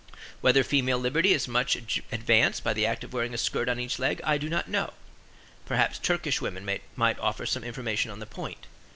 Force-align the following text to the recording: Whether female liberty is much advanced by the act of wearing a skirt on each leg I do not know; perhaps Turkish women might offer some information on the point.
Whether 0.41 0.63
female 0.63 0.97
liberty 0.97 1.31
is 1.31 1.47
much 1.47 1.75
advanced 2.11 2.63
by 2.63 2.73
the 2.73 2.87
act 2.87 3.03
of 3.03 3.13
wearing 3.13 3.35
a 3.35 3.37
skirt 3.37 3.69
on 3.69 3.79
each 3.79 3.99
leg 3.99 4.19
I 4.23 4.39
do 4.39 4.49
not 4.49 4.67
know; 4.67 4.93
perhaps 5.67 5.99
Turkish 5.99 6.41
women 6.41 6.67
might 6.95 7.19
offer 7.19 7.45
some 7.45 7.63
information 7.63 8.09
on 8.09 8.17
the 8.17 8.25
point. 8.25 8.65